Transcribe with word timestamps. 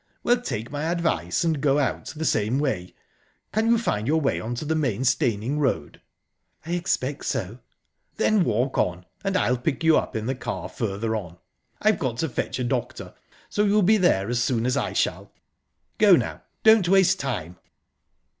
"Well, 0.23 0.41
take 0.41 0.71
my 0.71 0.85
advice, 0.85 1.43
and 1.43 1.61
go 1.61 1.77
out 1.77 2.07
the 2.07 2.25
same 2.25 2.57
way. 2.57 2.95
Can 3.53 3.67
you 3.67 3.77
find 3.77 4.07
your 4.07 4.19
way 4.19 4.39
on 4.39 4.55
to 4.55 4.65
the 4.65 4.73
main 4.73 5.03
Steyning 5.03 5.59
road?" 5.59 6.01
"I 6.65 6.71
expect 6.71 7.23
so." 7.27 7.59
"Then 8.15 8.43
walk 8.43 8.79
on, 8.79 9.05
and 9.23 9.37
I'll 9.37 9.59
pick 9.59 9.83
you 9.83 9.99
up 9.99 10.15
in 10.15 10.25
the 10.25 10.33
car 10.33 10.69
further 10.69 11.15
on. 11.15 11.37
I've 11.83 11.99
got 11.99 12.17
to 12.17 12.29
fetch 12.29 12.57
a 12.57 12.63
doctor, 12.63 13.13
so 13.47 13.63
you'll 13.63 13.83
be 13.83 13.97
there 13.97 14.27
as 14.27 14.41
soon 14.41 14.65
as 14.65 14.75
I 14.75 14.93
shall...Go 14.93 16.15
now 16.15 16.41
don't 16.63 16.89
waste 16.89 17.19
time." 17.19 17.57